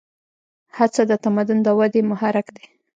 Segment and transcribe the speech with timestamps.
[0.77, 2.65] هڅه د تمدن د ودې محرک دی.